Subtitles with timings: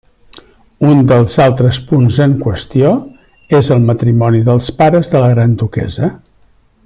[0.91, 2.95] Un dels altres punt en qüestió
[3.59, 6.11] és el matrimoni dels pares de la gran duquessa.